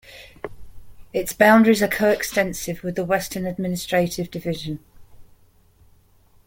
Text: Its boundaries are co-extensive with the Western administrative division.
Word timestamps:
Its 1.13 1.31
boundaries 1.31 1.83
are 1.83 1.87
co-extensive 1.87 2.81
with 2.83 2.95
the 2.95 3.05
Western 3.05 3.45
administrative 3.45 4.31
division. 4.31 4.79